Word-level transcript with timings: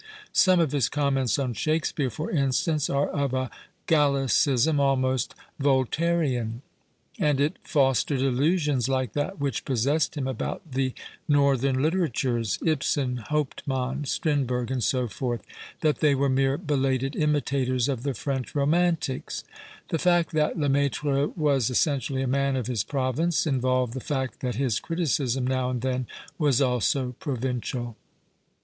Some 0.33 0.59
of 0.59 0.71
his 0.71 0.89
comments 0.89 1.37
on 1.37 1.53
Shake 1.53 1.85
speare, 1.85 2.09
for 2.09 2.31
instance, 2.31 2.89
are 2.89 3.07
of 3.09 3.35
a 3.35 3.51
Gallicism 3.85 4.79
almost 4.79 5.35
Vol 5.59 5.85
tairean. 5.85 6.61
And 7.19 7.39
it 7.39 7.57
fostered 7.61 8.19
illusions 8.19 8.89
like 8.89 9.13
that 9.13 9.39
which 9.39 9.63
possessed 9.63 10.17
him 10.17 10.27
about 10.27 10.63
the" 10.71 10.95
Northern 11.39 11.83
literatures 11.83 12.57
"—Ibsen, 12.65 13.17
Hauptmann, 13.17 14.05
Strindberg, 14.07 14.71
and 14.71 14.83
so 14.83 15.07
forth— 15.07 15.43
that 15.81 15.99
they 15.99 16.15
were 16.15 16.29
mere 16.29 16.57
belated 16.57 17.15
imitators 17.15 17.87
of 17.87 18.01
the 18.01 18.15
French 18.15 18.55
romantics. 18.55 19.43
The 19.89 19.99
fact 19.99 20.31
that 20.31 20.57
Lcmaitrc 20.57 21.37
was 21.37 21.69
essentially 21.69 22.23
a 22.23 22.27
man 22.27 22.55
of 22.55 22.65
his 22.65 22.83
province 22.83 23.45
involved 23.45 23.93
the 23.93 23.99
fact 23.99 24.39
that 24.39 24.55
his 24.55 24.79
criticism 24.79 25.45
now 25.45 25.69
and 25.69 25.81
then 25.83 26.07
was 26.39 26.59
also 26.59 27.15
provincial. 27.19 27.95